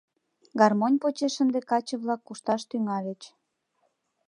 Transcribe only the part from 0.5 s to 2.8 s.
Гармонь почеш ынде каче-влак кушташ